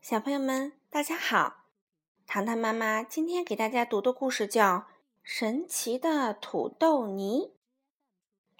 [0.00, 1.66] 小朋友们，大家好！
[2.26, 4.76] 糖糖妈妈今天给大家读的故事叫
[5.22, 7.48] 《神奇的土豆泥》，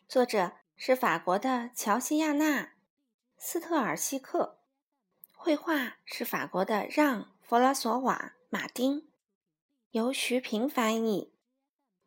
[0.07, 2.63] 作者是法国的乔西亚娜·
[3.39, 4.59] 斯特尔西克，
[5.33, 9.09] 绘画是法国的让·弗拉索瓦·马丁，
[9.93, 11.33] 由徐平翻译。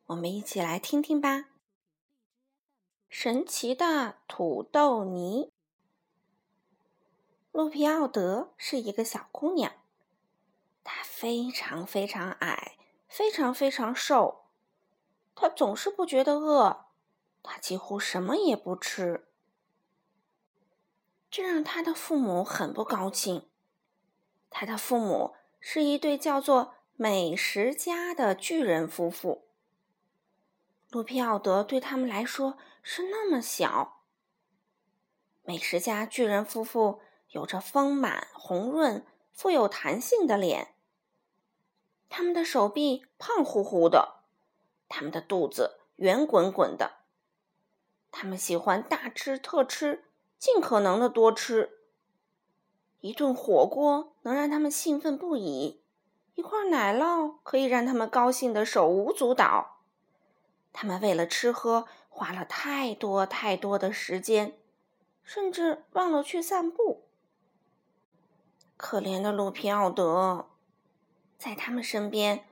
[0.05, 1.45] 我们一起来听听吧。
[3.09, 5.52] 神奇的土豆泥。
[7.53, 9.73] 路皮奥德是一个小姑娘，
[10.83, 14.45] 她非常非常矮，非常非常瘦。
[15.35, 16.87] 她总是不觉得饿，
[17.43, 19.27] 她几乎什么也不吃，
[21.29, 23.47] 这让她的父母很不高兴。
[24.49, 29.45] 她的父母是一对叫做美食家的巨人夫妇。
[30.89, 34.01] 路皮奥德对他们来说是那么小。
[35.43, 36.99] 美食家巨人夫妇。
[37.33, 40.75] 有着丰满、红润、富有弹性的脸，
[42.07, 44.19] 他们的手臂胖乎乎的，
[44.87, 46.97] 他们的肚子圆滚滚的。
[48.11, 50.05] 他们喜欢大吃特吃，
[50.37, 51.79] 尽可能的多吃。
[52.99, 55.81] 一顿火锅能让他们兴奋不已，
[56.35, 59.79] 一块奶酪可以让他们高兴的手舞足蹈。
[60.71, 64.55] 他们为了吃喝花了太多太多的时间，
[65.23, 67.05] 甚至忘了去散步。
[68.85, 70.49] 可怜的鲁皮奥德，
[71.37, 72.45] 在他们身边，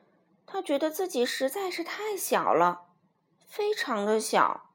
[0.46, 2.86] 他觉得自己实在是太小了，
[3.46, 4.72] 非常的小。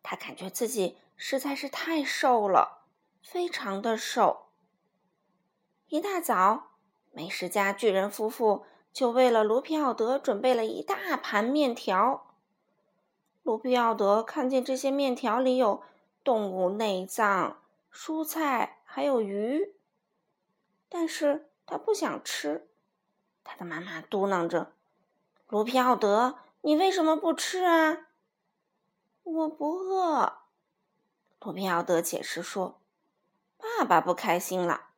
[0.00, 2.84] 他感觉自己实在是太瘦了，
[3.20, 4.46] 非常的瘦。
[5.88, 6.76] 一大早，
[7.10, 12.36] 美食家巨人夫妇就为了卢皮奥德准备了一大盘面条。
[13.42, 15.82] 卢皮奥德看见这些面条里有
[16.22, 17.60] 动物内脏、
[17.92, 19.73] 蔬菜，还有鱼。
[20.94, 22.68] 但是他不想吃，
[23.42, 24.74] 他的妈妈嘟囔着
[25.48, 28.06] ：“卢皮奥德，你为什么不吃啊
[29.24, 30.42] ？”“我不饿。”
[31.42, 32.80] 卢皮奥德解释说。
[33.58, 34.90] “爸爸不开心了，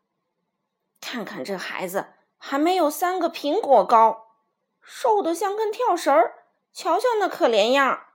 [1.00, 4.34] 看看这孩子还没有三个苹果高，
[4.82, 8.08] 瘦得像根跳绳儿，瞧瞧那可怜样。”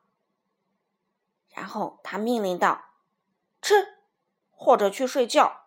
[1.49, 2.85] 然后他命令道
[3.59, 3.97] ：“吃，
[4.51, 5.57] 或者去睡觉。”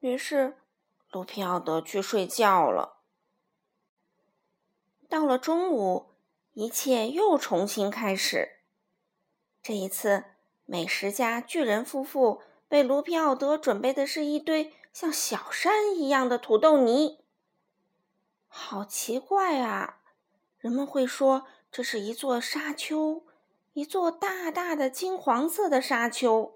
[0.00, 0.56] 于是，
[1.10, 3.02] 卢皮奥德去睡觉了。
[5.10, 6.14] 到了中午，
[6.54, 8.60] 一切又重新开始。
[9.62, 10.24] 这一次，
[10.64, 12.40] 美食家巨人夫妇
[12.70, 17.18] 为卢皮奥德准备的是一堆像小山一样的土豆泥。
[18.48, 20.00] 好奇怪啊！
[20.58, 23.24] 人们会说这是一座沙丘，
[23.74, 26.54] 一座大大的金黄色的沙丘。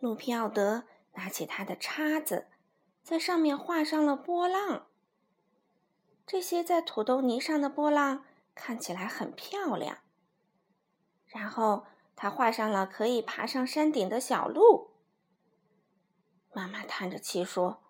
[0.00, 0.82] 卢皮奥德。
[1.14, 2.46] 拿起他的叉子，
[3.02, 4.86] 在上面画上了波浪。
[6.26, 9.98] 这些在土豆泥上的波浪看起来很漂亮。
[11.26, 14.90] 然后他画上了可以爬上山顶的小路。
[16.52, 17.82] 妈妈叹着气说：“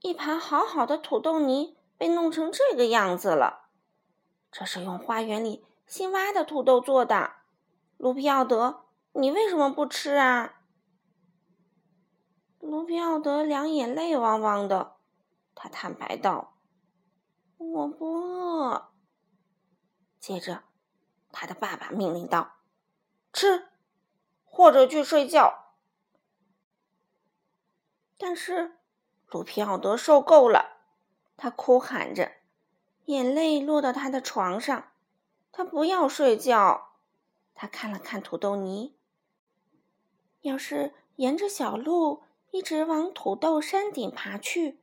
[0.00, 3.68] 一盘好好的土豆泥被弄成这个样子了。
[4.52, 7.32] 这是用花园里新挖的土豆做的。”
[7.98, 10.57] 卢皮奥德，你为什么不吃啊？
[12.68, 14.96] 卢皮奥德两眼泪汪汪的，
[15.54, 16.58] 他坦白道
[17.56, 18.90] ：“我不饿。”
[20.20, 20.64] 接着，
[21.32, 22.56] 他的爸爸命令道
[23.32, 23.68] ：“吃，
[24.44, 25.72] 或者去睡觉。”
[28.18, 28.76] 但是，
[29.28, 30.76] 卢皮奥德受够了，
[31.38, 32.32] 他哭喊着，
[33.06, 34.92] 眼泪落到他的床上。
[35.50, 36.90] 他不要睡觉。
[37.54, 38.94] 他看了看土豆泥，
[40.42, 42.27] 要是沿着小路。
[42.50, 44.80] 一直往土豆山顶爬去，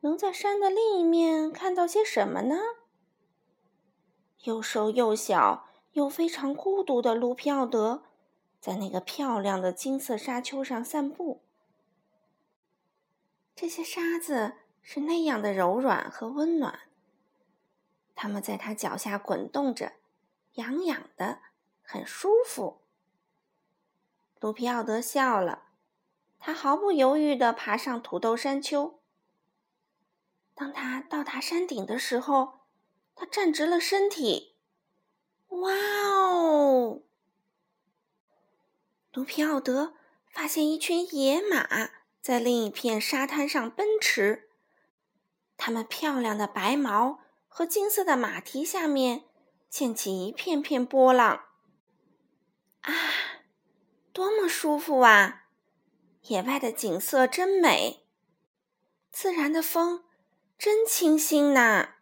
[0.00, 2.56] 能在山的另一面看到些什么呢？
[4.44, 8.04] 又瘦又小又非常孤独的卢皮奥德，
[8.60, 11.42] 在那个漂亮的金色沙丘上散步。
[13.54, 16.80] 这些沙子是那样的柔软和温暖，
[18.14, 19.92] 它们在他脚下滚动着，
[20.54, 21.40] 痒痒的，
[21.82, 22.80] 很舒服。
[24.40, 25.69] 卢皮奥德笑了。
[26.40, 28.98] 他毫不犹豫地爬上土豆山丘。
[30.54, 32.60] 当他到达山顶的时候，
[33.14, 34.56] 他站直了身体。
[35.48, 37.02] 哇哦！
[39.12, 39.94] 卢皮奥德
[40.30, 41.90] 发现一群野马
[42.22, 44.48] 在另一片沙滩上奔驰，
[45.56, 49.24] 它们漂亮的白毛和金色的马蹄下面
[49.68, 51.46] 溅起一片片波浪。
[52.82, 52.94] 啊，
[54.12, 55.39] 多么舒服啊！
[56.22, 58.06] 野外的景色真美，
[59.10, 60.04] 自然的风
[60.58, 61.96] 真清新呐。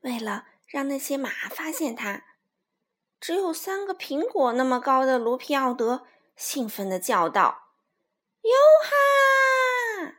[0.00, 2.24] 为了让那些马发现它，
[3.20, 6.06] 只有三个苹果那么高的卢皮奥德
[6.36, 7.72] 兴奋地叫道
[8.42, 8.50] ：“哟
[8.84, 10.14] 哈！”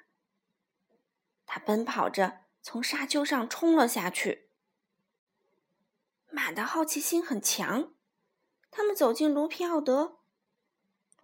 [1.48, 4.50] 他奔跑着从沙丘上冲了下去。
[6.30, 7.94] 马的好奇心很强，
[8.69, 10.19] 他们走进卢皮奥德。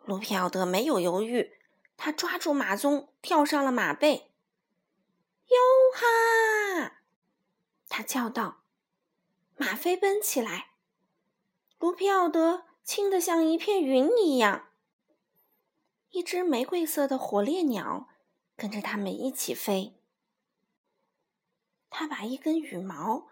[0.05, 1.57] 卢皮奥德没有犹豫，
[1.97, 4.31] 他抓住马鬃，跳上了马背。
[5.49, 5.57] “哟
[5.93, 7.01] 哈！”
[7.89, 8.61] 他叫道。
[9.57, 10.71] 马飞奔起来，
[11.79, 14.67] 卢皮奥德轻得像一片云一样。
[16.09, 18.09] 一只玫瑰色的火烈鸟
[18.55, 19.95] 跟着他们一起飞。
[21.89, 23.29] 他把一根羽毛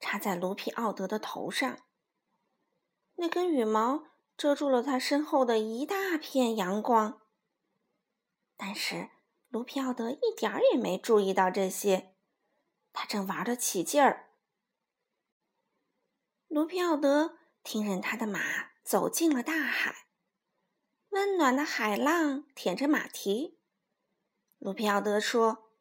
[0.00, 1.78] 插在卢皮奥德的头上，
[3.14, 4.04] 那根羽毛
[4.40, 7.20] 遮住了他身后的一大片阳光。
[8.56, 9.10] 但是
[9.50, 12.14] 卢皮奥德一点儿也没注意到这些，
[12.90, 14.30] 他正玩得起劲儿。
[16.48, 20.06] 卢皮奥德听任他的马走进了大海，
[21.10, 23.60] 温暖的海浪舔着马蹄。
[24.56, 25.74] 卢皮奥德说：“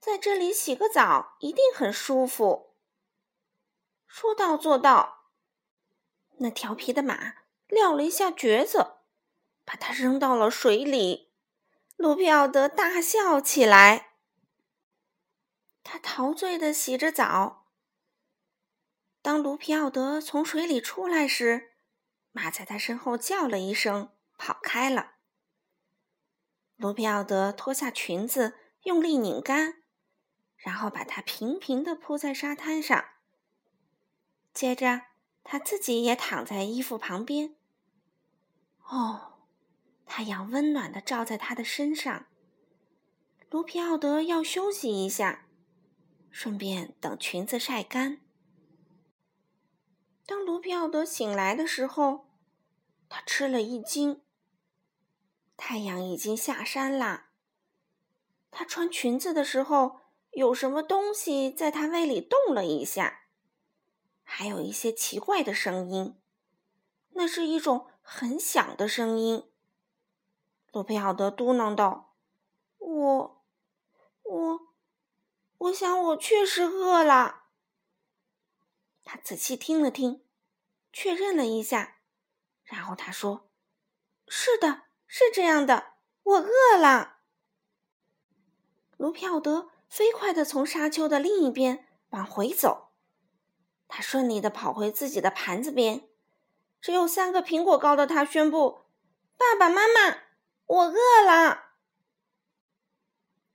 [0.00, 2.74] 在这里洗个澡一定很舒服。”
[4.08, 5.30] 说到做到，
[6.38, 7.36] 那调皮的马
[7.70, 8.96] 撂了一下蹶子，
[9.64, 11.32] 把它扔到了水里。
[11.96, 14.14] 卢皮奥德大笑起来，
[15.82, 17.68] 他陶醉的洗着澡。
[19.22, 21.72] 当卢皮奥德从水里出来时，
[22.32, 25.12] 马在他身后叫了一声，跑开了。
[26.76, 29.82] 卢皮奥德脱下裙子，用力拧干，
[30.56, 33.04] 然后把它平平的铺在沙滩上。
[34.54, 35.02] 接着，
[35.44, 37.56] 他自己也躺在衣服旁边。
[38.90, 39.34] 哦，
[40.04, 42.26] 太阳温暖的照在他的身上。
[43.48, 45.46] 卢皮奥德要休息一下，
[46.28, 48.20] 顺便等裙子晒干。
[50.26, 52.26] 当卢皮奥德醒来的时候，
[53.08, 54.20] 他吃了一惊。
[55.56, 57.30] 太阳已经下山啦。
[58.50, 60.00] 他穿裙子的时候，
[60.32, 63.26] 有什么东西在他胃里动了一下，
[64.24, 66.16] 还有一些奇怪的声音。
[67.10, 69.48] 那是一种很响的声音。
[70.72, 72.16] 卢皮奥德嘟囔道
[72.78, 73.44] ：“我，
[74.24, 74.60] 我，
[75.58, 77.44] 我想我确实饿了。”
[79.04, 80.26] 他仔细听了听，
[80.92, 81.98] 确认了一下，
[82.64, 83.48] 然后他说
[84.26, 85.92] ：“是的，是这样的，
[86.24, 87.20] 我饿了。”
[88.98, 92.88] 卢皮奥德飞快地从沙丘的另一边往回走，
[93.86, 96.09] 他顺利地跑回自己的盘子边。
[96.80, 98.86] 只有三个苹果高的他宣布
[99.36, 100.18] ：“爸爸妈妈，
[100.66, 101.72] 我饿了。”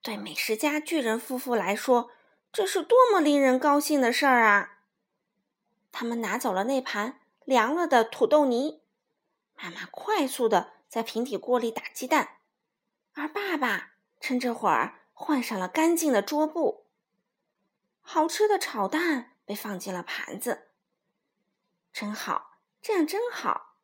[0.02, 2.12] 对美食家巨人夫妇来说，
[2.52, 4.80] 这是多么令人高兴的事儿啊！
[5.92, 8.84] 他们拿走了那盘凉了的土豆泥，
[9.56, 12.38] 妈妈快速的在平底锅里打鸡蛋，
[13.14, 16.86] 而爸爸趁这会儿换上了干净的桌布。
[18.02, 20.68] 好吃的炒蛋被放进了盘子，
[21.92, 22.55] 真好，
[22.86, 23.78] 这样真好，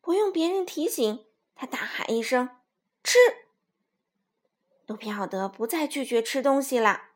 [0.00, 2.48] 不用别人提醒，他大喊一声
[3.04, 3.16] “吃”。
[4.84, 7.10] 卢皮奥德不再拒绝吃东西了，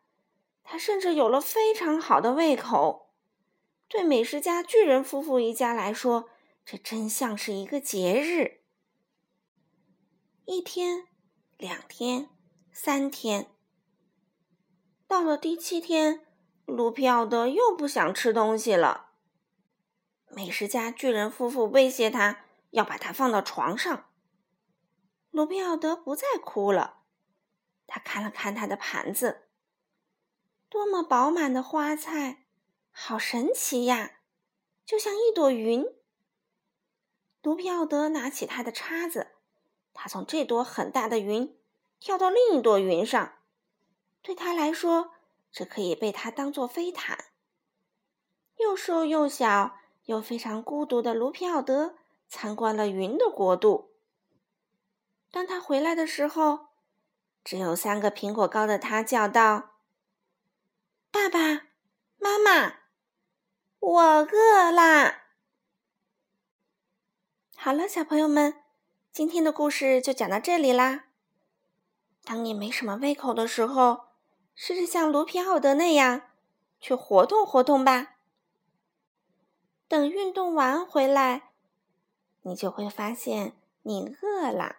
[0.62, 3.10] 他甚至有了非常好的胃口。
[3.88, 6.30] 对美食家巨人夫妇一家来说，
[6.64, 8.60] 这真像是一个节日。
[10.44, 11.08] 一天，
[11.56, 12.30] 两天，
[12.72, 13.50] 三天，
[15.08, 16.24] 到了第七天，
[16.66, 19.05] 卢皮奥德又不想吃东西了。
[20.28, 24.06] 美食家巨人夫妇威胁他要把他放到床上。
[25.30, 27.02] 卢皮奥德不再哭了，
[27.86, 29.48] 他看了看他的盘子，
[30.68, 32.44] 多么饱满的花菜！
[32.90, 34.20] 好神奇呀，
[34.84, 35.84] 就像一朵云。
[37.42, 39.32] 卢皮奥德拿起他的叉子，
[39.92, 41.56] 他从这朵很大的云
[42.00, 43.34] 跳到另一朵云上。
[44.22, 45.12] 对他来说，
[45.52, 47.26] 这可以被他当做飞毯。
[48.56, 51.94] 又瘦又小又非常孤独的卢皮奥德
[52.28, 53.92] 参观了云的国度。
[55.30, 56.68] 当他回来的时候，
[57.44, 59.74] 只有三个苹果高的他叫道
[61.12, 61.66] ：“爸爸
[62.18, 62.78] 妈妈。”
[63.78, 65.26] 我饿啦！
[67.56, 68.62] 好了，小朋友们，
[69.12, 71.04] 今天的故事就讲到这里啦。
[72.24, 74.06] 当你没什么胃口的时候，
[74.54, 76.22] 试着像卢皮奥德那样
[76.80, 78.15] 去活动活动吧。
[79.88, 81.50] 等运动完回来，
[82.42, 83.52] 你就会发现
[83.82, 84.76] 你饿了。